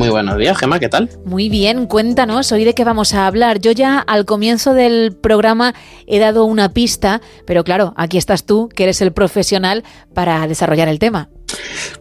Muy 0.00 0.08
buenos 0.08 0.38
días, 0.38 0.56
Gemma, 0.56 0.78
¿qué 0.78 0.88
tal? 0.88 1.10
Muy 1.26 1.50
bien, 1.50 1.84
cuéntanos 1.84 2.50
hoy 2.52 2.64
de 2.64 2.72
qué 2.72 2.84
vamos 2.84 3.12
a 3.12 3.26
hablar. 3.26 3.60
Yo 3.60 3.70
ya 3.72 3.98
al 3.98 4.24
comienzo 4.24 4.72
del 4.72 5.14
programa 5.14 5.74
he 6.06 6.18
dado 6.18 6.46
una 6.46 6.72
pista, 6.72 7.20
pero 7.44 7.64
claro, 7.64 7.92
aquí 7.98 8.16
estás 8.16 8.46
tú, 8.46 8.70
que 8.74 8.84
eres 8.84 9.02
el 9.02 9.12
profesional 9.12 9.84
para 10.14 10.48
desarrollar 10.48 10.88
el 10.88 10.98
tema. 10.98 11.28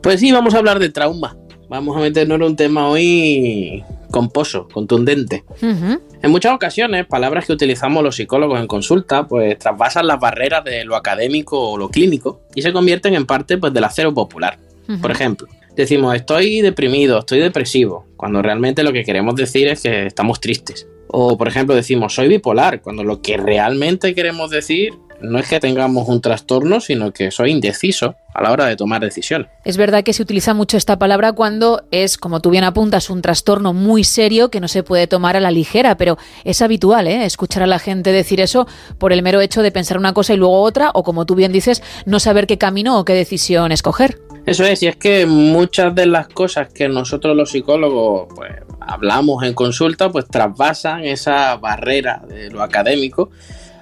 Pues 0.02 0.22
sí, 0.22 0.32
vamos 0.32 0.54
a 0.54 0.60
hablar 0.60 0.80
de 0.80 0.88
trauma. 0.88 1.36
Vamos 1.68 1.98
a 1.98 2.00
meternos 2.00 2.38
en 2.38 2.44
un 2.44 2.56
tema 2.56 2.88
hoy 2.88 3.84
composo, 4.12 4.70
contundente. 4.72 5.44
En 5.62 6.32
muchas 6.32 6.54
ocasiones, 6.54 7.06
palabras 7.06 7.48
que 7.48 7.52
utilizamos 7.52 8.02
los 8.02 8.16
psicólogos 8.16 8.62
en 8.62 8.68
consulta, 8.68 9.28
pues 9.28 9.60
trasvasan 9.60 10.08
las 10.08 10.22
barreras 10.22 10.64
de 10.64 10.86
lo 10.86 10.96
académico 10.96 11.72
o 11.72 11.78
lo 11.78 11.90
clínico 11.90 12.44
y 12.56 12.62
se 12.62 12.72
convierten 12.72 13.14
en 13.16 13.26
parte 13.26 13.58
pues, 13.58 13.74
del 13.74 13.84
acero 13.84 14.14
popular. 14.14 14.58
Por 15.02 15.12
ejemplo, 15.12 15.48
decimos 15.76 16.16
estoy 16.16 16.62
deprimido, 16.62 17.20
estoy 17.20 17.40
depresivo, 17.40 18.06
cuando 18.18 18.42
realmente 18.42 18.84
lo 18.84 18.94
que 18.94 19.04
queremos 19.04 19.36
decir 19.36 19.68
es 19.68 19.82
que 19.82 20.06
estamos 20.06 20.40
tristes. 20.40 20.88
O 21.08 21.38
por 21.38 21.48
ejemplo 21.48 21.76
decimos 21.76 22.14
soy 22.14 22.28
bipolar, 22.28 22.82
cuando 22.82 23.04
lo 23.04 23.22
que 23.22 23.38
realmente 23.38 24.14
queremos 24.14 24.50
decir 24.52 24.94
no 25.22 25.40
es 25.40 25.48
que 25.48 25.60
tengamos 25.60 26.08
un 26.08 26.22
trastorno, 26.22 26.80
sino 26.80 27.12
que 27.12 27.32
soy 27.32 27.52
indeciso 27.52 28.16
a 28.34 28.42
la 28.42 28.52
hora 28.52 28.66
de 28.66 28.76
tomar 28.76 29.02
decisiones. 29.02 29.50
Es 29.66 29.78
verdad 29.78 30.04
que 30.04 30.14
se 30.14 30.22
utiliza 30.22 30.54
mucho 30.54 30.78
esta 30.78 30.98
palabra 30.98 31.34
cuando 31.34 31.84
es, 31.92 32.18
como 32.18 32.40
tú 32.42 32.52
bien 32.52 32.64
apuntas, 32.64 33.10
un 33.10 33.22
trastorno 33.22 33.74
muy 33.74 34.04
serio 34.04 34.50
que 34.50 34.60
no 34.60 34.68
se 34.68 34.84
puede 34.84 35.08
tomar 35.08 35.36
a 35.36 35.40
la 35.40 35.52
ligera, 35.52 35.98
pero 35.98 36.18
es 36.44 36.62
habitual 36.62 37.08
¿eh? 37.08 37.26
escuchar 37.26 37.64
a 37.64 37.68
la 37.68 37.80
gente 37.80 38.12
decir 38.12 38.40
eso 38.40 38.68
por 38.98 39.14
el 39.14 39.24
mero 39.24 39.42
hecho 39.42 39.62
de 39.62 39.72
pensar 39.72 39.98
una 39.98 40.14
cosa 40.14 40.34
y 40.34 40.38
luego 40.38 40.62
otra, 40.62 40.92
o 40.94 41.04
como 41.04 41.26
tú 41.26 41.36
bien 41.36 41.52
dices, 41.52 41.84
no 42.06 42.20
saber 42.20 42.48
qué 42.48 42.58
camino 42.58 42.98
o 43.00 43.06
qué 43.06 43.14
decisión 43.14 43.72
escoger. 43.72 44.20
Eso 44.46 44.64
es, 44.64 44.82
y 44.84 44.88
es 44.88 44.96
que 44.96 45.26
muchas 45.26 45.94
de 45.94 46.06
las 46.06 46.28
cosas 46.28 46.74
que 46.74 46.88
nosotros 46.88 47.36
los 47.36 47.52
psicólogos 47.52 48.28
pues, 48.36 48.52
hablamos 48.80 49.44
en 49.44 49.54
consulta, 49.54 50.12
pues 50.12 50.28
trasvasan 50.28 51.04
esa 51.04 51.56
barrera 51.58 52.24
de 52.28 52.50
lo 52.50 52.64
académico. 52.64 53.30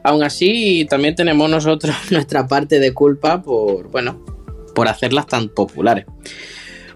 Aún 0.03 0.23
así, 0.23 0.85
también 0.89 1.15
tenemos 1.15 1.49
nosotros 1.49 1.95
nuestra 2.11 2.47
parte 2.47 2.79
de 2.79 2.93
culpa 2.93 3.41
por, 3.41 3.89
bueno, 3.89 4.23
por 4.75 4.87
hacerlas 4.87 5.27
tan 5.27 5.49
populares. 5.49 6.05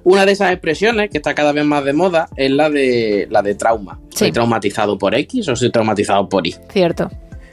Una 0.03 0.25
de 0.25 0.31
esas 0.31 0.51
expresiones 0.51 1.09
que 1.09 1.17
está 1.17 1.35
cada 1.35 1.51
vez 1.51 1.63
más 1.63 1.85
de 1.85 1.93
moda 1.93 2.27
es 2.35 2.49
la 2.49 2.69
de 2.69 3.27
la 3.29 3.41
de 3.43 3.53
trauma. 3.53 3.99
Soy 4.09 4.31
traumatizado 4.31 4.97
por 4.97 5.13
X 5.13 5.47
o 5.47 5.55
soy 5.55 5.69
traumatizado 5.71 6.27
por 6.27 6.45
Y. 6.45 6.55
Cierto. 6.71 7.09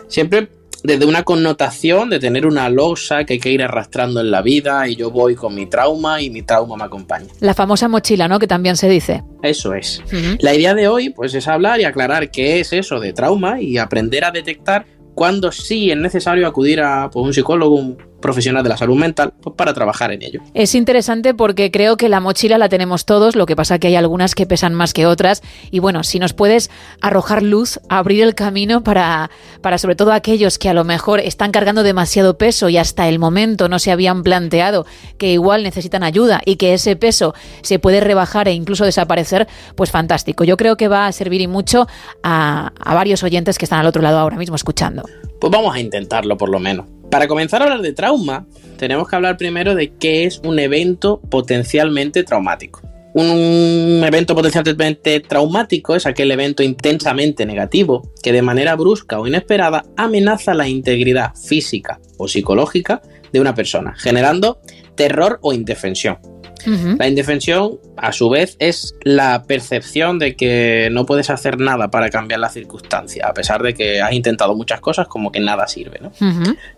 Siempre 0.07 0.49
desde 0.83 1.07
una 1.07 1.25
connotación 1.25 2.11
de 2.11 2.19
tener 2.19 2.47
una 2.47 2.69
losa 2.69 3.25
que 3.25 3.35
hay 3.35 3.41
que 3.41 3.51
ir 3.51 3.63
arrastrando 3.63 4.21
en 4.21 4.31
la 4.31 4.43
vida 4.43 4.87
y 4.89 4.97
yo 4.97 5.11
voy 5.11 5.35
con 5.35 5.55
mi 5.55 5.67
trauma 5.67 6.23
y 6.23 6.31
mi 6.31 6.43
trauma 6.43 6.77
me 6.77 6.85
acompaña. 6.85 7.27
La 7.41 7.55
famosa 7.55 7.89
mochila, 7.89 8.29
¿no? 8.29 8.39
Que 8.39 8.47
también 8.47 8.77
se 8.77 8.89
dice. 8.89 9.25
Eso 9.43 9.75
es. 9.75 10.03
La 10.41 10.55
idea 10.55 10.75
de 10.75 10.89
hoy, 10.89 11.11
pues, 11.11 11.35
es 11.35 11.49
hablar 11.49 11.81
y 11.81 11.85
aclarar 11.85 12.31
qué 12.31 12.61
es 12.61 12.73
eso 12.73 13.01
de 13.01 13.13
trauma 13.13 13.61
y 13.61 13.79
aprender 13.79 14.25
a 14.25 14.31
detectar 14.31 14.87
cuándo 15.15 15.51
sí 15.51 15.91
es 15.91 15.97
necesario 15.97 16.47
acudir 16.47 16.81
a 16.81 17.11
pues, 17.11 17.27
un 17.27 17.35
psicólogo, 17.35 17.75
un 17.75 17.99
profesional 18.21 18.63
de 18.63 18.69
la 18.69 18.77
salud 18.77 18.97
mental 18.97 19.33
pues, 19.41 19.55
para 19.57 19.75
trabajar 19.75 20.13
en 20.13 20.23
ello. 20.23 20.41
Es 20.55 20.75
interesante 20.75 21.35
porque 21.35 21.71
creo 21.71 21.97
que 21.97 22.09
la 22.09 22.21
mochila 22.21 22.59
la 22.59 22.69
tenemos 22.69 23.05
todos, 23.05 23.37
lo 23.37 23.47
que 23.47 23.57
pasa 23.57 23.79
que 23.79 23.89
hay 23.89 23.97
algunas 23.97 24.35
que 24.35 24.47
pesan 24.47 24.75
más 24.75 24.93
que 24.93 25.07
otras 25.07 25.43
y 25.71 25.79
bueno, 25.79 26.05
si 26.05 26.19
nos 26.19 26.33
puedes 26.33 26.71
arrojar 27.01 27.43
luz, 27.43 27.81
abrir 27.89 28.23
el 28.23 28.35
camino 28.35 28.83
para, 28.83 29.31
para 29.63 29.79
sobre 29.79 29.97
todo 29.97 30.13
aquellos 30.13 30.59
que 30.59 30.69
a 30.69 30.75
lo 30.75 30.85
mejor 30.85 31.21
están 31.21 31.53
cargando 31.53 31.83
demasiado 31.83 32.39
peso 32.39 32.69
y 32.69 32.77
hasta 32.77 33.09
el 33.09 33.19
momento 33.19 33.69
no 33.69 33.79
se 33.79 33.93
habían 33.93 34.23
planteado 34.23 34.87
que 35.19 35.33
igual 35.33 35.63
necesitan 35.63 36.03
ayuda 36.03 36.41
y 36.45 36.57
que 36.57 36.75
ese 36.75 36.97
peso 36.97 37.35
se 37.63 37.79
puede 37.79 38.01
rebajar 38.01 38.49
e 38.49 38.53
incluso 38.53 38.85
desaparecer, 38.85 39.49
pues 39.77 39.91
fantástico. 39.91 40.45
Yo 40.45 40.57
creo 40.57 40.77
que 40.77 40.89
va 40.89 41.07
a 41.07 41.13
servir 41.13 41.41
y 41.41 41.47
mucho 41.47 41.87
a, 42.23 42.73
a 42.81 42.95
varios 42.95 43.23
oyentes 43.23 43.59
que 43.59 43.65
están 43.65 43.81
al 43.81 43.87
otro 43.87 44.03
lado 44.03 44.19
ahora 44.19 44.37
mismo 44.37 44.57
escuchando. 44.57 45.03
Pues 45.41 45.53
vamos 45.53 45.75
a 45.75 45.81
intentarlo 45.81 46.37
por 46.37 46.49
lo 46.49 46.59
menos. 46.59 46.87
Para 47.11 47.27
comenzar 47.27 47.63
a 47.63 47.65
hablar 47.65 47.81
de 47.81 47.95
trauma, 47.95 48.47
tenemos 48.77 49.09
que 49.09 49.17
hablar 49.17 49.39
primero 49.39 49.75
de 49.75 49.95
qué 49.95 50.25
es 50.25 50.41
un 50.45 50.59
evento 50.59 51.21
potencialmente 51.31 52.23
traumático. 52.23 52.83
Un 53.15 54.03
evento 54.07 54.35
potencialmente 54.35 55.21
traumático 55.21 55.97
es 55.97 56.05
aquel 56.05 56.31
evento 56.31 56.63
intensamente 56.63 57.47
negativo 57.47 58.13
que 58.23 58.33
de 58.33 58.43
manera 58.43 58.77
brusca 58.77 59.19
o 59.19 59.27
inesperada 59.27 59.87
amenaza 59.97 60.53
la 60.53 60.69
integridad 60.69 61.35
física 61.35 61.99
o 62.19 62.29
psicológica 62.29 63.01
de 63.33 63.41
una 63.41 63.55
persona, 63.55 63.95
generando 63.97 64.61
terror 64.95 65.39
o 65.43 65.55
indefensión. 65.55 66.19
La 66.67 67.09
indefensión, 67.09 67.79
a 67.97 68.13
su 68.13 68.29
vez, 68.29 68.57
es 68.59 68.95
la 69.03 69.45
percepción 69.45 70.19
de 70.19 70.37
que 70.37 70.89
no 70.91 71.07
puedes 71.07 71.31
hacer 71.31 71.59
nada 71.59 71.91
para 71.91 72.11
cambiar 72.11 72.41
la 72.41 72.49
circunstancia, 72.49 73.27
a 73.27 73.35
pesar 73.35 73.63
de 73.63 73.75
que 73.75 74.01
has 74.01 74.13
intentado 74.13 74.55
muchas 74.55 74.81
cosas, 74.81 75.09
como 75.09 75.33
que 75.33 75.41
nada 75.41 75.67
sirve. 75.67 76.01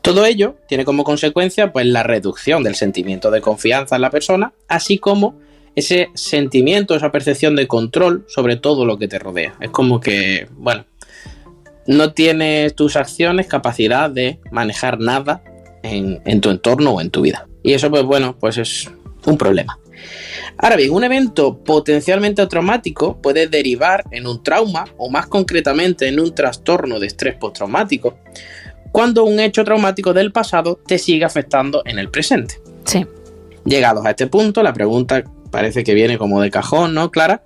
Todo 0.02 0.24
ello 0.26 0.56
tiene 0.68 0.84
como 0.84 1.04
consecuencia 1.04 1.72
pues, 1.72 1.86
la 1.86 2.02
reducción 2.02 2.62
del 2.62 2.74
sentimiento 2.74 3.30
de 3.30 3.41
confianza 3.41 3.96
en 3.96 4.02
la 4.02 4.10
persona, 4.10 4.52
así 4.68 4.98
como 4.98 5.38
ese 5.74 6.08
sentimiento, 6.14 6.94
esa 6.94 7.12
percepción 7.12 7.56
de 7.56 7.66
control 7.66 8.24
sobre 8.28 8.56
todo 8.56 8.84
lo 8.84 8.98
que 8.98 9.08
te 9.08 9.18
rodea. 9.18 9.54
Es 9.60 9.70
como 9.70 10.00
que, 10.00 10.48
bueno, 10.52 10.84
no 11.86 12.12
tienes 12.12 12.74
tus 12.74 12.97
acciones 12.97 13.47
capacidad 13.47 14.10
de 14.10 14.38
manejar 14.50 15.00
nada 15.00 15.42
en, 15.82 16.20
en 16.24 16.41
tu 16.41 16.50
entorno 16.50 16.92
o 16.92 17.00
en 17.00 17.10
tu 17.10 17.22
vida. 17.22 17.47
Y 17.62 17.74
eso, 17.74 17.91
pues 17.91 18.04
bueno, 18.04 18.36
pues 18.38 18.58
es 18.58 18.91
un 19.26 19.38
problema. 19.38 19.78
Ahora 20.58 20.76
bien, 20.76 20.91
un 20.92 21.04
evento 21.04 21.58
potencialmente 21.58 22.47
traumático 22.47 23.20
puede 23.20 23.47
derivar 23.47 24.04
en 24.10 24.26
un 24.26 24.42
trauma 24.42 24.84
o 24.98 25.10
más 25.10 25.26
concretamente 25.26 26.08
en 26.08 26.20
un 26.20 26.34
trastorno 26.34 26.98
de 26.98 27.06
estrés 27.06 27.34
postraumático 27.36 28.19
cuando 28.92 29.25
un 29.25 29.41
hecho 29.41 29.64
traumático 29.64 30.12
del 30.12 30.32
pasado 30.32 30.78
te 30.86 30.98
sigue 30.98 31.25
afectando 31.25 31.82
en 31.84 31.98
el 31.98 32.10
presente. 32.10 32.60
Sí. 32.84 33.06
Llegados 33.64 34.04
a 34.04 34.10
este 34.10 34.26
punto, 34.26 34.62
la 34.62 34.72
pregunta 34.72 35.22
parece 35.50 35.84
que 35.84 35.94
viene 35.94 36.19
como 36.19 36.41
de 36.41 36.50
cajón, 36.50 36.94
¿no, 36.94 37.10
Clara? 37.10 37.42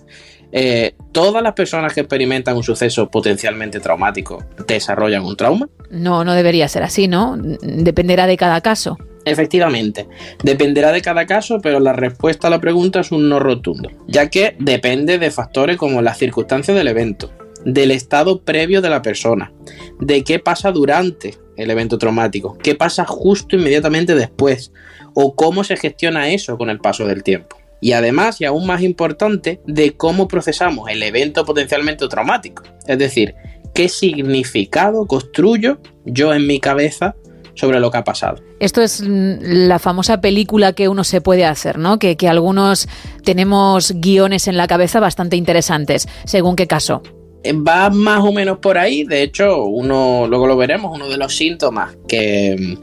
Eh, 0.53 0.95
¿Todas 1.13 1.43
las 1.43 1.53
personas 1.55 1.93
que 1.93 2.01
experimentan 2.01 2.57
un 2.57 2.63
suceso 2.63 3.11
potencialmente 3.11 3.81
traumático 3.81 4.43
desarrollan 4.67 5.25
un 5.25 5.37
trauma? 5.37 5.69
No, 5.91 6.25
no 6.25 6.35
debería 6.35 6.69
ser 6.69 6.85
así, 6.85 7.09
¿no? 7.09 7.37
Dependerá 7.37 8.27
de 8.27 8.37
cada 8.37 8.61
caso. 8.61 8.97
Efectivamente, 9.25 10.07
dependerá 10.43 10.93
de 10.93 11.03
cada 11.03 11.27
caso, 11.27 11.61
pero 11.63 11.81
la 11.81 11.93
respuesta 11.93 12.49
a 12.49 12.51
la 12.51 12.61
pregunta 12.61 13.01
es 13.01 13.11
un 13.11 13.29
no 13.29 13.39
rotundo, 13.39 13.91
ya 14.07 14.29
que 14.29 14.57
depende 14.59 15.19
de 15.19 15.31
factores 15.31 15.77
como 15.77 16.03
las 16.03 16.19
circunstancias 16.19 16.77
del 16.77 16.89
evento, 16.89 17.33
del 17.65 17.91
estado 17.91 18.43
previo 18.43 18.83
de 18.83 18.91
la 18.91 19.03
persona, 19.03 19.53
de 19.99 20.23
qué 20.25 20.39
pasa 20.39 20.73
durante 20.73 21.37
el 21.57 21.71
evento 21.71 21.99
traumático, 21.99 22.59
qué 22.59 22.75
pasa 22.75 23.05
justo 23.07 23.57
inmediatamente 23.57 24.15
después, 24.15 24.73
o 25.15 25.35
cómo 25.35 25.65
se 25.65 25.77
gestiona 25.77 26.31
eso 26.31 26.59
con 26.59 26.69
el 26.69 26.81
paso 26.81 27.07
del 27.07 27.23
tiempo. 27.23 27.57
Y 27.81 27.93
además, 27.93 28.41
y 28.41 28.45
aún 28.45 28.67
más 28.67 28.83
importante, 28.83 29.61
de 29.67 29.97
cómo 29.97 30.27
procesamos 30.27 30.91
el 30.91 31.03
evento 31.03 31.45
potencialmente 31.45 32.09
traumático. 32.09 32.63
Es 32.87 32.99
decir, 32.99 33.35
qué 33.75 33.89
significado 33.89 35.07
construyo 35.07 35.81
yo 36.05 36.33
en 36.33 36.47
mi 36.47 36.61
cabeza 36.61 37.15
sobre 37.55 37.81
lo 37.81 37.91
que 37.91 37.99
ha 37.99 38.05
pasado. 38.05 38.43
Esto 38.61 38.83
es 38.83 39.03
la 39.05 39.79
famosa 39.79 40.21
película 40.21 40.73
que 40.73 40.89
uno 40.89 41.05
se 41.05 41.21
puede 41.21 41.45
hacer, 41.45 41.79
¿no? 41.79 41.99
Que, 41.99 42.17
que 42.17 42.29
algunos 42.29 42.89
tenemos 43.25 43.93
guiones 43.97 44.49
en 44.49 44.57
la 44.57 44.67
cabeza 44.67 45.01
bastante 45.01 45.37
interesantes, 45.37 46.09
según 46.25 46.57
qué 46.57 46.67
caso. 46.67 47.03
Va 47.47 47.91
más 47.91 48.21
o 48.21 48.33
menos 48.33 48.59
por 48.59 48.79
ahí, 48.79 49.05
de 49.05 49.23
hecho, 49.23 49.65
uno, 49.65 50.27
luego 50.29 50.47
lo 50.47 50.57
veremos, 50.57 50.93
uno 50.95 51.09
de 51.09 51.19
los 51.19 51.37
síntomas 51.37 51.95
que, 52.09 52.79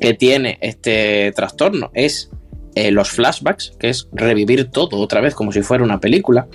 que 0.00 0.14
tiene 0.14 0.58
este 0.60 1.32
trastorno 1.32 1.90
es 1.94 2.30
eh, 2.74 2.90
los 2.90 3.10
flashbacks, 3.10 3.74
que 3.78 3.90
es 3.90 4.08
revivir 4.12 4.70
todo 4.70 4.98
otra 4.98 5.20
vez 5.20 5.34
como 5.34 5.52
si 5.52 5.62
fuera 5.62 5.84
una 5.84 6.00
película. 6.00 6.46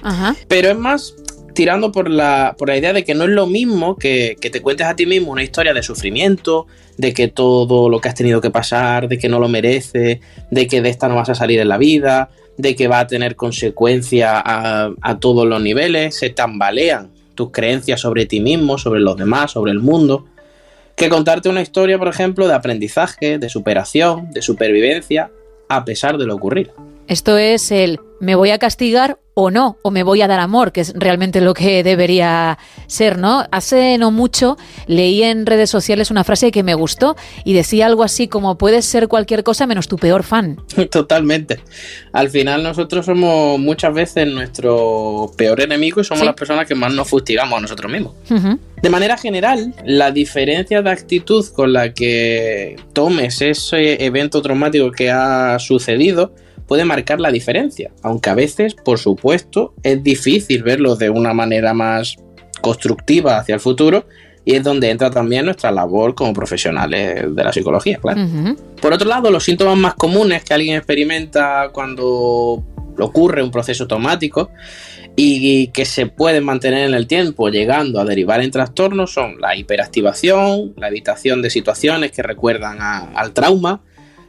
Pero 0.48 0.70
es 0.70 0.78
más 0.78 1.16
tirando 1.58 1.92
por 1.92 2.08
la, 2.08 2.54
por 2.56 2.68
la 2.68 2.78
idea 2.78 2.94
de 2.94 3.04
que 3.04 3.16
no 3.16 3.24
es 3.24 3.32
lo 3.32 3.48
mismo 3.48 3.96
que, 3.96 4.38
que, 4.40 4.52
te 4.52 4.62
cuentes 4.62 4.86
a 4.86 4.96
ti 4.96 5.08
mismo 5.08 5.32
una 5.32 5.42
historia 5.42 5.74
de 5.74 5.82
sufrimiento, 5.82 6.68
de 6.98 7.16
que 7.16 7.30
todo 7.30 7.90
lo 7.90 8.00
que 8.00 8.10
has 8.10 8.14
tenido 8.14 8.42
que 8.42 8.52
pasar, 8.52 9.08
de 9.08 9.18
que 9.18 9.28
no 9.28 9.40
lo 9.40 9.48
mereces, 9.48 10.20
de 10.52 10.68
que 10.68 10.84
de 10.84 10.90
esta 10.90 11.08
no 11.08 11.16
vas 11.16 11.30
a 11.30 11.34
salir 11.34 11.60
en 11.60 11.68
la 11.68 11.80
vida, 11.80 12.30
de 12.58 12.76
que 12.76 12.88
va 12.88 13.00
a 13.00 13.08
tener 13.08 13.36
consecuencias 13.36 14.32
a, 14.32 14.92
a 15.02 15.20
todos 15.20 15.48
los 15.48 15.60
niveles, 15.60 16.16
se 16.16 16.30
tambalean 16.30 17.10
tus 17.34 17.50
creencias 17.50 18.02
sobre 18.02 18.28
ti 18.28 18.40
mismo, 18.40 18.78
sobre 18.78 19.00
los 19.00 19.18
demás, 19.18 19.50
sobre 19.50 19.72
el 19.72 19.80
mundo, 19.80 20.28
que 20.96 21.10
contarte 21.10 21.50
una 21.50 21.64
historia, 21.64 21.98
por 21.98 22.08
ejemplo, 22.08 22.48
de 22.48 22.54
aprendizaje, 22.54 23.40
de 23.40 23.50
superación, 23.50 24.30
de 24.30 24.44
supervivencia, 24.44 25.32
a 25.70 25.86
pesar 25.86 26.20
de 26.20 26.28
lo 26.28 26.36
ocurrido. 26.36 26.87
Esto 27.08 27.38
es 27.38 27.72
el 27.72 28.00
me 28.20 28.36
voy 28.36 28.50
a 28.50 28.58
castigar 28.58 29.20
o 29.34 29.52
no, 29.52 29.78
o 29.84 29.92
me 29.92 30.02
voy 30.02 30.24
a 30.24 30.28
dar 30.28 30.40
amor, 30.40 30.72
que 30.72 30.82
es 30.82 30.94
realmente 30.96 31.42
lo 31.42 31.54
que 31.54 31.84
debería 31.84 32.58
ser, 32.88 33.20
¿no? 33.20 33.46
Hace 33.52 34.00
no 34.00 34.10
mucho 34.10 34.58
leí 34.88 35.22
en 35.22 35.46
redes 35.46 35.70
sociales 35.70 36.10
una 36.10 36.24
frase 36.24 36.50
que 36.50 36.64
me 36.64 36.74
gustó 36.74 37.16
y 37.44 37.54
decía 37.54 37.86
algo 37.86 38.04
así 38.04 38.28
como 38.28 38.58
puedes 38.58 38.86
ser 38.86 39.08
cualquier 39.08 39.44
cosa 39.44 39.68
menos 39.68 39.88
tu 39.88 39.98
peor 39.98 40.24
fan. 40.24 40.58
Totalmente. 40.92 41.60
Al 42.14 42.30
final 42.32 42.64
nosotros 42.64 43.06
somos 43.06 43.60
muchas 43.60 43.94
veces 43.94 44.28
nuestro 44.28 45.32
peor 45.38 45.62
enemigo 45.62 46.02
y 46.02 46.04
somos 46.04 46.26
las 46.26 46.36
personas 46.36 46.68
que 46.68 46.74
más 46.74 46.92
nos 46.92 47.08
fustigamos 47.08 47.60
a 47.60 47.62
nosotros 47.62 47.92
mismos. 47.92 48.14
De 48.82 48.90
manera 48.90 49.18
general, 49.18 49.74
la 49.86 50.12
diferencia 50.12 50.82
de 50.82 50.90
actitud 50.90 51.46
con 51.54 51.74
la 51.74 51.94
que 51.94 52.76
tomes 52.94 53.42
ese 53.42 54.04
evento 54.04 54.42
traumático 54.42 54.92
que 54.92 55.12
ha 55.12 55.60
sucedido 55.60 56.34
puede 56.68 56.86
marcar 56.86 57.20
la 57.20 57.32
diferencia, 57.32 57.92
aunque 58.04 58.30
a 58.30 58.36
veces, 58.36 58.76
por 58.76 59.00
supuesto, 59.00 59.74
es 59.84 60.04
difícil 60.04 60.64
verlo 60.64 60.96
de 60.96 61.10
una 61.10 61.34
manera 61.34 61.74
más 61.74 62.18
constructiva 62.62 63.38
hacia 63.38 63.56
el 63.56 63.62
futuro 63.62 64.06
y 64.44 64.56
es 64.56 64.64
donde 64.64 64.90
entra 64.90 65.10
también 65.10 65.46
nuestra 65.46 65.72
labor 65.72 66.16
como 66.16 66.34
profesionales 66.34 67.36
de 67.36 67.44
la 67.44 67.52
psicología, 67.52 67.98
claro. 67.98 68.22
Por 68.82 68.94
otro 68.94 69.08
lado, 69.08 69.30
los 69.30 69.44
síntomas 69.44 69.78
más 69.78 69.96
comunes 69.96 70.44
que 70.44 70.54
alguien 70.54 70.78
experimenta 70.78 71.70
cuando 71.74 72.64
ocurre 72.98 73.44
un 73.44 73.52
proceso 73.52 73.84
automático 73.84 74.50
y 75.18 75.68
que 75.68 75.84
se 75.84 76.06
pueden 76.06 76.46
mantener 76.46 76.88
en 76.88 76.94
el 76.94 77.08
tiempo 77.08 77.50
llegando 77.50 78.00
a 78.00 78.06
derivar 78.06 78.42
en 78.42 78.52
trastornos 78.52 79.12
son 79.12 79.42
la 79.42 79.56
hiperactivación, 79.56 80.74
la 80.78 80.90
evitación 80.90 81.42
de 81.42 81.50
situaciones 81.50 82.12
que 82.12 82.22
recuerdan 82.22 82.78
al 82.80 83.34
trauma, 83.34 83.82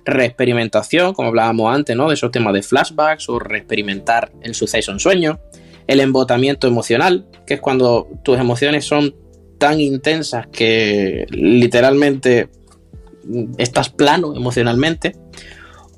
reexperimentación, 0.09 1.15
como 1.15 1.29
hablábamos 1.29 1.75
antes, 1.75 1.95
¿no? 1.97 2.09
De 2.09 2.15
esos 2.15 2.31
temas 2.31 2.55
de 2.55 2.63
flashbacks 2.63 3.29
o 3.29 3.39
reexperimentar 3.39 4.33
el 4.43 4.55
suceso 4.55 4.93
en 4.93 4.99
sueño, 4.99 5.41
el 5.87 6.01
embotamiento 6.01 6.67
emocional, 6.67 7.27
que 7.47 7.55
es 7.55 7.61
cuando 7.61 8.09
tus 8.23 8.39
emociones 8.39 8.85
son 8.85 9.15
tan 9.59 9.81
intensas 9.81 10.47
que 10.47 11.27
literalmente 11.31 12.49
estás 13.59 13.91
plano 13.91 14.35
emocionalmente, 14.35 15.17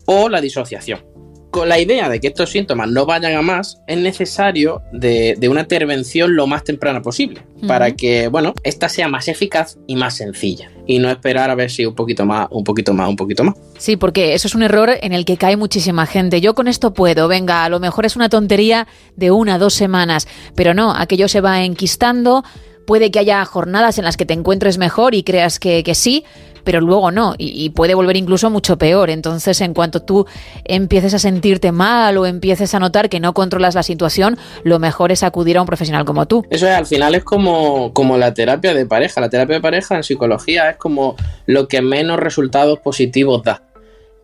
o 0.06 0.28
la 0.28 0.40
disociación, 0.40 1.04
con 1.50 1.69
la 1.69 1.79
idea 1.79 2.08
de 2.08 2.20
que 2.20 2.29
estos 2.29 2.50
síntomas 2.50 2.88
no 2.88 3.06
vayan 3.06 3.35
a 3.35 3.43
más, 3.43 3.81
es 3.87 3.99
necesario 3.99 4.82
de, 4.93 5.37
una 5.50 5.62
intervención 5.62 6.37
lo 6.37 6.47
más 6.47 6.64
temprana 6.64 7.02
posible, 7.02 7.43
para 7.67 7.93
que, 7.93 8.29
bueno, 8.29 8.55
esta 8.62 8.88
sea 8.88 9.08
más 9.08 9.29
eficaz 9.29 9.76
y 9.87 9.97
más 9.97 10.17
sencilla. 10.17 10.70
Y 10.87 10.99
no 10.99 11.11
esperar 11.11 11.50
a 11.50 11.55
ver 11.55 11.70
si 11.70 11.85
un 11.87 11.94
poquito 11.94 12.25
más, 12.25 12.49
un 12.50 12.64
poquito 12.64 12.94
más, 12.94 13.08
un 13.08 13.17
poquito 13.17 13.44
más. 13.44 13.55
Sí, 13.79 13.97
porque 13.97 14.35
eso 14.35 14.49
es 14.49 14.55
un 14.55 14.62
error 14.62 14.91
en 15.00 15.12
el 15.12 15.25
que 15.25 15.37
cae 15.37 15.56
muchísima 15.56 16.06
gente. 16.06 16.41
Yo 16.41 16.55
con 16.55 16.69
esto 16.69 16.94
puedo, 16.94 17.29
venga, 17.29 17.64
a 17.64 17.69
lo 17.69 17.81
mejor 17.81 18.06
es 18.06 18.17
una 18.17 18.29
tontería 18.29 18.87
de 19.17 19.31
una, 19.31 19.58
dos 19.58 19.75
semanas, 19.75 20.29
pero 20.55 20.75
no, 20.75 20.94
aquello 20.94 21.29
se 21.29 21.41
va 21.41 21.62
enquistando. 21.64 22.44
Puede 22.87 23.11
que 23.11 23.19
haya 23.19 23.44
jornadas 23.44 23.99
en 23.99 24.05
las 24.05 24.17
que 24.17 24.26
te 24.26 24.35
encuentres 24.35 24.79
mejor 24.79 25.14
y 25.14 25.23
creas 25.23 25.61
que, 25.61 25.85
que 25.85 25.94
sí, 25.94 26.25
pero 26.64 26.80
luego 26.80 27.10
no, 27.10 27.34
y, 27.38 27.70
puede 27.70 27.94
volver 27.94 28.16
incluso 28.16 28.50
mucho 28.50 28.78
peor. 28.78 29.10
Entonces, 29.10 29.60
en 29.60 29.74
cuanto 29.74 30.00
tú 30.00 30.26
empieces 30.64 31.14
a 31.14 31.18
sentirte 31.18 31.72
mal 31.72 32.18
o 32.18 32.26
empieces 32.26 32.74
a 32.74 32.80
notar 32.80 33.08
que 33.08 33.20
no 33.20 33.32
controlas 33.34 33.74
la 33.74 33.82
situación, 33.82 34.38
lo 34.64 34.78
mejor 34.78 35.12
es 35.12 35.22
acudir 35.22 35.58
a 35.58 35.60
un 35.60 35.66
profesional 35.66 36.04
como 36.04 36.26
tú. 36.26 36.44
Eso 36.50 36.66
es, 36.66 36.72
al 36.72 36.86
final 36.86 37.14
es 37.14 37.24
como, 37.24 37.92
como 37.92 38.16
la 38.18 38.34
terapia 38.34 38.74
de 38.74 38.86
pareja. 38.86 39.20
La 39.20 39.28
terapia 39.28 39.56
de 39.56 39.60
pareja 39.60 39.96
en 39.96 40.04
psicología 40.04 40.70
es 40.70 40.76
como 40.76 41.16
lo 41.46 41.68
que 41.68 41.82
menos 41.82 42.18
resultados 42.18 42.78
positivos 42.80 43.42
da. 43.42 43.62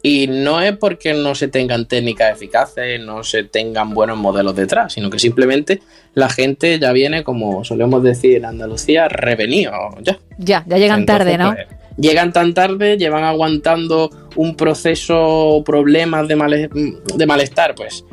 Y 0.02 0.28
no 0.28 0.60
es 0.60 0.76
porque 0.76 1.14
no 1.14 1.34
se 1.34 1.48
tengan 1.48 1.86
técnicas 1.86 2.32
eficaces, 2.32 3.00
no 3.00 3.24
se 3.24 3.44
tengan 3.44 3.92
buenos 3.92 4.16
modelos 4.16 4.54
detrás, 4.54 4.92
sino 4.92 5.10
que 5.10 5.18
simplemente 5.18 5.80
la 6.14 6.28
gente 6.28 6.78
ya 6.78 6.92
viene, 6.92 7.24
como 7.24 7.64
solemos 7.64 8.02
decir 8.02 8.36
en 8.36 8.44
Andalucía, 8.44 9.08
revenido 9.08 9.72
ya. 10.02 10.18
Ya, 10.38 10.64
ya 10.66 10.78
llegan 10.78 11.06
tarde, 11.06 11.38
¿no? 11.38 11.54
Pues, 11.54 11.66
llegan 11.96 12.32
tan 12.32 12.54
tarde, 12.54 12.98
llevan 12.98 13.24
aguantando 13.24 14.10
un 14.36 14.54
proceso, 14.54 15.62
problemas 15.64 16.28
de, 16.28 16.68
de 17.16 17.26
malestar, 17.26 17.74
pues 17.74 18.04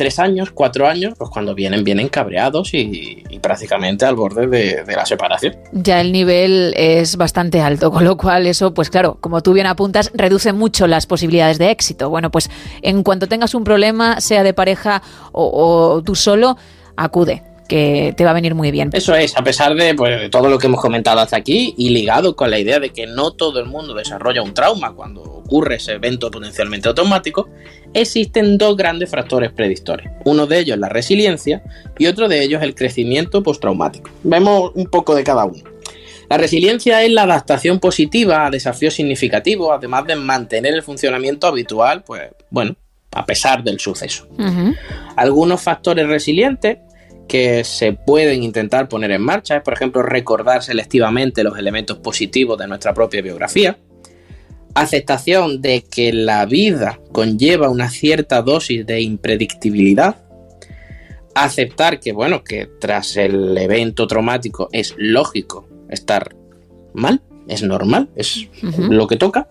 tres 0.00 0.18
años, 0.18 0.50
cuatro 0.50 0.86
años, 0.86 1.12
pues 1.18 1.28
cuando 1.28 1.54
vienen, 1.54 1.84
vienen 1.84 2.08
cabreados 2.08 2.72
y, 2.72 3.22
prácticamente 3.40 4.04
al 4.04 4.16
borde 4.16 4.46
de, 4.46 4.84
la 4.86 5.06
separación. 5.06 5.56
Ya 5.72 6.00
el 6.00 6.12
nivel 6.12 6.74
es 6.76 7.16
bastante 7.16 7.60
alto, 7.60 7.90
con 7.90 8.04
lo 8.04 8.16
cual 8.16 8.46
eso, 8.46 8.74
pues 8.74 8.90
claro, 8.90 9.18
como 9.20 9.42
tú 9.42 9.52
bien 9.52 9.66
apuntas, 9.66 10.10
reduce 10.14 10.52
mucho 10.52 10.86
las 10.86 11.06
posibilidades 11.06 11.58
de 11.58 11.70
éxito. 11.70 12.10
Bueno, 12.10 12.30
pues 12.30 12.50
en 12.82 13.02
cuanto 13.02 13.28
tengas 13.28 13.54
un 13.54 13.64
problema, 13.64 14.20
sea 14.20 14.42
de 14.42 14.54
pareja 14.54 15.02
o 15.32 16.02
tú 16.04 16.14
solo, 16.14 16.56
acude 16.96 17.42
que 17.70 18.12
te 18.16 18.24
va 18.24 18.30
a 18.30 18.34
venir 18.34 18.56
muy 18.56 18.72
bien. 18.72 18.90
Eso 18.92 19.14
es, 19.14 19.36
a 19.36 19.44
pesar 19.44 19.76
pues, 19.96 20.20
de, 20.20 20.28
todo 20.28 20.48
lo 20.48 20.58
que 20.58 20.66
hemos 20.66 20.80
comentado 20.80 21.20
hasta 21.20 21.36
aquí 21.36 21.72
y 21.78 21.90
ligado 21.90 22.34
con 22.34 22.50
la 22.50 22.58
idea 22.58 22.80
de 22.80 22.90
que 22.90 23.06
no 23.06 23.30
todo 23.30 23.60
el 23.60 23.66
mundo 23.66 23.94
desarrolla 23.94 24.42
un 24.42 24.52
trauma 24.52 24.92
cuando 24.92 25.22
ocurre 25.22 25.76
ese 25.76 25.92
evento 25.92 26.32
potencialmente 26.32 26.88
automático, 26.88 27.48
existen 27.94 28.58
dos 28.58 28.76
grandes 28.76 29.08
factores 29.08 29.52
predictores. 29.52 30.10
Uno 30.24 30.48
de 30.48 30.58
ellos 30.58 30.74
es 30.74 30.80
la 30.80 30.88
resiliencia 30.88 31.62
y 31.96 32.08
otro 32.08 32.28
de 32.28 32.42
ellos 32.42 32.60
el 32.60 32.74
crecimiento 32.74 33.40
postraumático. 33.40 34.10
Vemos 34.24 34.72
un 34.74 34.86
poco 34.86 35.14
de 35.14 35.22
cada 35.22 35.44
uno. 35.44 35.62
La 36.28 36.38
resiliencia 36.38 37.04
es 37.04 37.12
la 37.12 37.22
adaptación 37.22 37.78
positiva 37.78 38.46
a 38.46 38.50
desafíos 38.50 38.94
significativos, 38.94 39.70
además 39.72 40.06
de 40.06 40.16
mantener 40.16 40.74
el 40.74 40.82
funcionamiento 40.82 41.46
habitual, 41.46 42.02
pues 42.02 42.22
bueno, 42.50 42.74
a 43.12 43.24
pesar 43.24 43.62
del 43.62 43.78
suceso. 43.78 44.26
Algunos 45.14 45.60
factores 45.60 46.08
resilientes 46.08 46.78
que 47.30 47.62
se 47.62 47.92
pueden 47.92 48.42
intentar 48.42 48.88
poner 48.88 49.12
en 49.12 49.22
marcha 49.22 49.58
es, 49.58 49.62
por 49.62 49.72
ejemplo, 49.72 50.02
recordar 50.02 50.64
selectivamente 50.64 51.44
los 51.44 51.56
elementos 51.56 51.98
positivos 51.98 52.58
de 52.58 52.66
nuestra 52.66 52.92
propia 52.92 53.22
biografía, 53.22 53.78
aceptación 54.74 55.62
de 55.62 55.84
que 55.88 56.12
la 56.12 56.44
vida 56.44 56.98
conlleva 57.12 57.70
una 57.70 57.88
cierta 57.88 58.42
dosis 58.42 58.84
de 58.84 59.00
impredictibilidad, 59.02 60.16
aceptar 61.36 62.00
que, 62.00 62.10
bueno, 62.10 62.42
que 62.42 62.68
tras 62.80 63.16
el 63.16 63.56
evento 63.56 64.08
traumático 64.08 64.68
es 64.72 64.96
lógico 64.98 65.68
estar 65.88 66.34
mal, 66.94 67.22
es 67.46 67.62
normal, 67.62 68.08
es 68.16 68.48
lo 68.60 69.06
que 69.06 69.14
toca, 69.14 69.46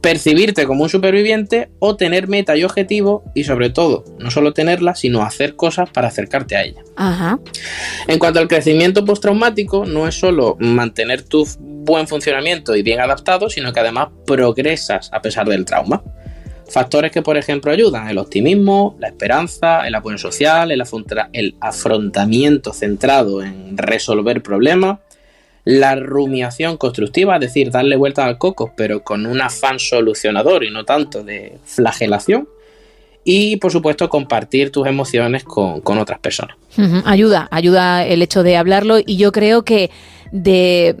percibirte 0.00 0.66
como 0.66 0.84
un 0.84 0.88
superviviente 0.88 1.68
o 1.78 1.96
tener 1.96 2.28
meta 2.28 2.56
y 2.56 2.64
objetivo 2.64 3.24
y 3.34 3.44
sobre 3.44 3.70
todo, 3.70 4.04
no 4.18 4.30
solo 4.30 4.52
tenerla, 4.52 4.94
sino 4.94 5.22
hacer 5.22 5.56
cosas 5.56 5.90
para 5.90 6.08
acercarte 6.08 6.56
a 6.56 6.64
ella. 6.64 6.82
En 8.08 8.18
cuanto 8.18 8.40
al 8.40 8.48
crecimiento 8.48 9.04
postraumático, 9.04 9.84
no 9.86 10.06
es 10.06 10.14
solo 10.14 10.56
mantener 10.60 11.22
tu 11.22 11.46
buen 11.60 12.08
funcionamiento 12.08 12.76
y 12.76 12.82
bien 12.82 13.00
adaptado, 13.00 13.48
sino 13.48 13.72
que 13.72 13.80
además 13.80 14.08
progresas 14.26 15.10
a 15.12 15.22
pesar 15.22 15.48
del 15.48 15.64
trauma. 15.64 16.02
Factores 16.68 17.12
que, 17.12 17.22
por 17.22 17.36
ejemplo, 17.36 17.70
ayudan 17.70 18.08
el 18.08 18.18
optimismo, 18.18 18.96
la 18.98 19.06
esperanza, 19.06 19.86
el 19.86 19.94
apoyo 19.94 20.18
social, 20.18 20.72
el, 20.72 20.82
el 21.32 21.54
afrontamiento 21.60 22.72
centrado 22.72 23.42
en 23.42 23.78
resolver 23.78 24.42
problemas, 24.42 24.98
la 25.66 25.96
rumiación 25.96 26.76
constructiva, 26.76 27.34
es 27.34 27.40
decir, 27.40 27.72
darle 27.72 27.96
vuelta 27.96 28.24
al 28.24 28.38
coco, 28.38 28.72
pero 28.76 29.02
con 29.02 29.26
un 29.26 29.40
afán 29.40 29.80
solucionador 29.80 30.62
y 30.62 30.70
no 30.70 30.84
tanto 30.84 31.24
de 31.24 31.58
flagelación. 31.64 32.48
Y 33.24 33.56
por 33.56 33.72
supuesto, 33.72 34.08
compartir 34.08 34.70
tus 34.70 34.86
emociones 34.86 35.42
con, 35.42 35.82
otras 35.98 36.20
personas. 36.20 36.56
Ayuda, 37.04 37.48
ayuda 37.50 38.06
el 38.06 38.22
hecho 38.22 38.44
de 38.44 38.56
hablarlo 38.56 38.98
y 39.04 39.16
yo 39.16 39.32
creo 39.32 39.64
que 39.64 39.90
de 40.32 40.96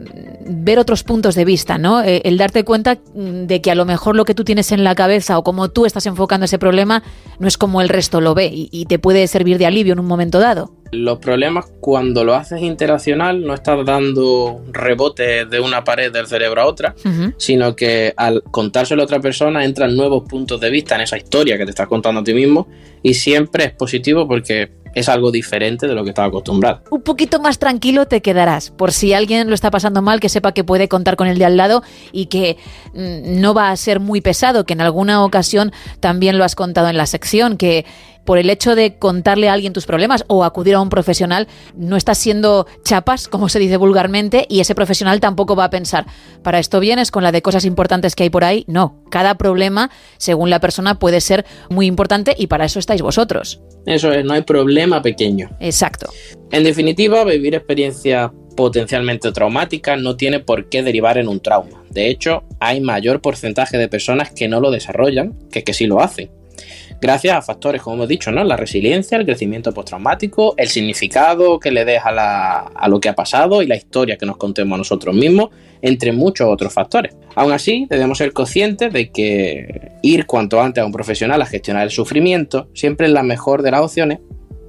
ver 0.48 0.78
otros 0.78 1.02
puntos 1.02 1.34
de 1.34 1.44
vista, 1.44 1.78
¿no? 1.78 2.02
Eh, 2.02 2.22
el 2.24 2.38
darte 2.38 2.64
cuenta 2.64 2.98
mm, 3.14 3.46
de 3.46 3.60
que 3.60 3.70
a 3.70 3.74
lo 3.74 3.84
mejor 3.84 4.16
lo 4.16 4.24
que 4.24 4.34
tú 4.34 4.44
tienes 4.44 4.72
en 4.72 4.84
la 4.84 4.94
cabeza 4.94 5.38
o 5.38 5.44
como 5.44 5.68
tú 5.68 5.86
estás 5.86 6.06
enfocando 6.06 6.44
ese 6.44 6.58
problema 6.58 7.02
no 7.38 7.48
es 7.48 7.58
como 7.58 7.80
el 7.80 7.88
resto 7.88 8.20
lo 8.20 8.34
ve 8.34 8.50
y, 8.52 8.86
te 8.86 9.00
puede 9.00 9.26
servir 9.26 9.58
de 9.58 9.66
alivio 9.66 9.94
en 9.94 9.98
un 9.98 10.06
momento 10.06 10.38
dado. 10.38 10.70
Los 10.92 11.18
problemas 11.18 11.66
cuando 11.80 12.22
lo 12.22 12.34
haces 12.34 12.62
interaccional 12.62 13.44
no 13.44 13.52
estás 13.52 13.84
dando 13.84 14.62
rebote 14.70 15.44
de 15.44 15.58
una 15.58 15.82
pared 15.82 16.12
del 16.12 16.28
cerebro 16.28 16.62
a 16.62 16.66
otra, 16.66 16.94
sino 17.36 17.74
que 17.74 18.14
al 18.16 18.44
contárselo 18.44 19.02
a 19.02 19.04
otra 19.06 19.18
persona 19.18 19.64
entran 19.64 19.96
nuevos 19.96 20.22
puntos 20.28 20.60
de 20.60 20.70
vista 20.70 20.94
en 20.94 21.00
esa 21.00 21.16
historia 21.16 21.58
que 21.58 21.64
te 21.64 21.70
estás 21.70 21.88
contando 21.88 22.20
a 22.20 22.24
ti 22.24 22.32
mismo 22.32 22.68
y 23.02 23.14
siempre 23.14 23.64
es 23.64 23.72
positivo 23.72 24.28
porque 24.28 24.70
es 24.96 25.10
algo 25.10 25.30
diferente 25.30 25.86
de 25.86 25.94
lo 25.94 26.02
que 26.02 26.08
estaba 26.08 26.28
acostumbrado. 26.28 26.80
Un 26.90 27.02
poquito 27.02 27.38
más 27.38 27.58
tranquilo 27.58 28.06
te 28.06 28.22
quedarás, 28.22 28.70
por 28.70 28.92
si 28.92 29.12
alguien 29.12 29.48
lo 29.48 29.54
está 29.54 29.70
pasando 29.70 30.00
mal, 30.00 30.20
que 30.20 30.30
sepa 30.30 30.52
que 30.52 30.64
puede 30.64 30.88
contar 30.88 31.16
con 31.16 31.28
el 31.28 31.38
de 31.38 31.44
al 31.44 31.58
lado 31.58 31.82
y 32.12 32.26
que 32.26 32.56
mm, 32.94 33.38
no 33.38 33.52
va 33.52 33.70
a 33.70 33.76
ser 33.76 34.00
muy 34.00 34.22
pesado, 34.22 34.64
que 34.64 34.72
en 34.72 34.80
alguna 34.80 35.22
ocasión 35.22 35.70
también 36.00 36.38
lo 36.38 36.44
has 36.44 36.54
contado 36.54 36.88
en 36.88 36.96
la 36.96 37.04
sección, 37.04 37.58
que 37.58 37.84
por 38.24 38.38
el 38.38 38.48
hecho 38.48 38.74
de 38.74 38.98
contarle 38.98 39.50
a 39.50 39.52
alguien 39.52 39.74
tus 39.74 39.84
problemas 39.84 40.24
o 40.28 40.44
acudir 40.44 40.74
a 40.74 40.80
un 40.80 40.88
profesional, 40.88 41.46
no 41.76 41.96
estás 41.96 42.16
siendo 42.16 42.66
chapas, 42.82 43.28
como 43.28 43.50
se 43.50 43.58
dice 43.58 43.76
vulgarmente, 43.76 44.46
y 44.48 44.60
ese 44.60 44.74
profesional 44.74 45.20
tampoco 45.20 45.56
va 45.56 45.64
a 45.64 45.70
pensar, 45.70 46.06
para 46.42 46.58
esto 46.58 46.80
vienes 46.80 47.10
con 47.10 47.22
la 47.22 47.32
de 47.32 47.42
cosas 47.42 47.66
importantes 47.66 48.16
que 48.16 48.22
hay 48.22 48.30
por 48.30 48.44
ahí. 48.44 48.64
No, 48.66 49.02
cada 49.10 49.36
problema, 49.36 49.90
según 50.16 50.48
la 50.48 50.58
persona, 50.58 50.98
puede 50.98 51.20
ser 51.20 51.44
muy 51.68 51.84
importante 51.84 52.34
y 52.36 52.46
para 52.46 52.64
eso 52.64 52.78
estáis 52.78 53.02
vosotros. 53.02 53.60
Eso 53.86 54.12
es, 54.12 54.24
no 54.24 54.34
hay 54.34 54.42
problema 54.42 55.00
pequeño. 55.00 55.50
Exacto. 55.60 56.10
En 56.50 56.64
definitiva, 56.64 57.24
vivir 57.24 57.54
experiencias 57.54 58.30
potencialmente 58.56 59.32
traumáticas 59.32 60.00
no 60.00 60.16
tiene 60.16 60.40
por 60.40 60.68
qué 60.68 60.82
derivar 60.82 61.18
en 61.18 61.28
un 61.28 61.40
trauma. 61.40 61.84
De 61.90 62.08
hecho, 62.08 62.42
hay 62.58 62.80
mayor 62.80 63.20
porcentaje 63.20 63.78
de 63.78 63.88
personas 63.88 64.30
que 64.30 64.48
no 64.48 64.60
lo 64.60 64.70
desarrollan 64.70 65.34
que 65.50 65.62
que 65.62 65.72
sí 65.72 65.86
lo 65.86 66.00
hacen 66.00 66.30
gracias 67.00 67.36
a 67.36 67.42
factores, 67.42 67.82
como 67.82 67.96
hemos 67.96 68.08
dicho, 68.08 68.30
¿no? 68.32 68.44
La 68.44 68.56
resiliencia, 68.56 69.18
el 69.18 69.24
crecimiento 69.24 69.72
postraumático, 69.72 70.54
el 70.56 70.68
significado 70.68 71.58
que 71.60 71.70
le 71.70 71.84
deja 71.84 72.10
a 72.10 72.88
lo 72.88 73.00
que 73.00 73.08
ha 73.08 73.14
pasado 73.14 73.62
y 73.62 73.66
la 73.66 73.76
historia 73.76 74.16
que 74.16 74.26
nos 74.26 74.36
contemos 74.36 74.76
a 74.76 74.78
nosotros 74.78 75.14
mismos, 75.14 75.50
entre 75.82 76.12
muchos 76.12 76.48
otros 76.48 76.72
factores. 76.72 77.14
Aún 77.34 77.52
así, 77.52 77.86
debemos 77.90 78.18
ser 78.18 78.32
conscientes 78.32 78.92
de 78.92 79.10
que 79.10 79.92
ir 80.02 80.26
cuanto 80.26 80.60
antes 80.60 80.82
a 80.82 80.86
un 80.86 80.92
profesional 80.92 81.40
a 81.42 81.46
gestionar 81.46 81.84
el 81.84 81.90
sufrimiento 81.90 82.68
siempre 82.74 83.06
es 83.06 83.12
la 83.12 83.22
mejor 83.22 83.62
de 83.62 83.70
las 83.70 83.80
opciones 83.80 84.20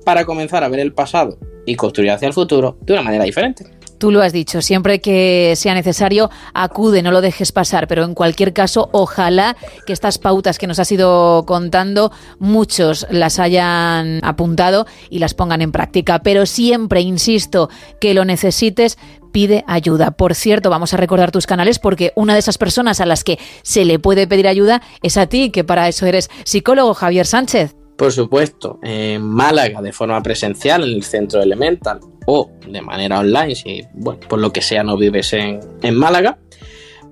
para 0.05 0.25
comenzar 0.25 0.63
a 0.63 0.69
ver 0.69 0.79
el 0.79 0.93
pasado 0.93 1.37
y 1.65 1.75
construir 1.75 2.11
hacia 2.11 2.27
el 2.27 2.33
futuro 2.33 2.77
de 2.81 2.93
una 2.93 3.01
manera 3.01 3.23
diferente. 3.23 3.76
Tú 3.97 4.11
lo 4.11 4.21
has 4.21 4.31
dicho, 4.31 4.61
siempre 4.61 5.01
que 5.01 5.53
sea 5.55 5.73
necesario, 5.73 6.29
acude, 6.53 7.01
no 7.01 7.11
lo 7.11 7.21
dejes 7.21 7.51
pasar, 7.51 7.87
pero 7.87 8.03
en 8.03 8.13
cualquier 8.13 8.53
caso, 8.53 8.89
ojalá 8.91 9.57
que 9.87 9.93
estas 9.93 10.19
pautas 10.19 10.59
que 10.59 10.67
nos 10.67 10.77
has 10.77 10.91
ido 10.91 11.45
contando, 11.47 12.11
muchos 12.37 13.07
las 13.09 13.39
hayan 13.39 14.19
apuntado 14.23 14.85
y 15.09 15.17
las 15.17 15.33
pongan 15.33 15.63
en 15.63 15.71
práctica. 15.71 16.19
Pero 16.19 16.45
siempre, 16.45 17.01
insisto, 17.01 17.69
que 17.99 18.13
lo 18.13 18.23
necesites, 18.23 18.99
pide 19.31 19.63
ayuda. 19.67 20.11
Por 20.11 20.35
cierto, 20.35 20.69
vamos 20.69 20.93
a 20.93 20.97
recordar 20.97 21.31
tus 21.31 21.47
canales 21.47 21.79
porque 21.79 22.13
una 22.15 22.33
de 22.33 22.39
esas 22.39 22.59
personas 22.59 23.01
a 23.01 23.07
las 23.07 23.23
que 23.23 23.39
se 23.63 23.83
le 23.83 23.97
puede 23.97 24.27
pedir 24.27 24.47
ayuda 24.47 24.83
es 25.01 25.17
a 25.17 25.25
ti, 25.25 25.49
que 25.49 25.63
para 25.63 25.87
eso 25.87 26.05
eres 26.05 26.29
psicólogo, 26.43 26.93
Javier 26.93 27.25
Sánchez. 27.25 27.75
Por 27.97 28.11
supuesto, 28.11 28.77
en 28.83 29.23
Málaga 29.23 29.81
de 29.81 29.91
forma 29.91 30.21
presencial 30.21 30.83
en 30.83 30.97
el 30.97 31.03
centro 31.03 31.41
Elemental 31.41 31.99
o 32.27 32.51
de 32.67 32.81
manera 32.81 33.19
online, 33.19 33.55
si 33.55 33.83
bueno, 33.93 34.19
por 34.27 34.39
lo 34.39 34.51
que 34.51 34.61
sea 34.61 34.83
no 34.83 34.97
vives 34.97 35.31
en, 35.33 35.61
Málaga, 35.95 36.37